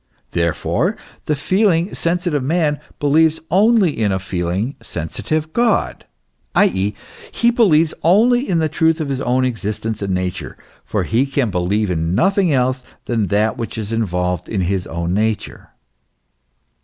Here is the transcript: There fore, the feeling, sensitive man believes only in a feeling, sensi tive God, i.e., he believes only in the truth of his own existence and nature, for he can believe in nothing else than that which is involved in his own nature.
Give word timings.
There 0.31 0.55
fore, 0.55 0.97
the 1.25 1.35
feeling, 1.35 1.93
sensitive 1.93 2.41
man 2.43 2.79
believes 2.99 3.39
only 3.51 3.91
in 3.95 4.11
a 4.11 4.17
feeling, 4.17 4.75
sensi 4.81 5.21
tive 5.21 5.53
God, 5.53 6.05
i.e., 6.55 6.95
he 7.31 7.51
believes 7.51 7.93
only 8.01 8.49
in 8.49 8.57
the 8.57 8.67
truth 8.67 8.99
of 8.99 9.09
his 9.09 9.21
own 9.21 9.45
existence 9.45 10.01
and 10.01 10.15
nature, 10.15 10.57
for 10.83 11.03
he 11.03 11.27
can 11.27 11.51
believe 11.51 11.91
in 11.91 12.15
nothing 12.15 12.51
else 12.51 12.83
than 13.05 13.27
that 13.27 13.57
which 13.57 13.77
is 13.77 13.91
involved 13.91 14.49
in 14.49 14.61
his 14.61 14.87
own 14.87 15.13
nature. 15.13 15.69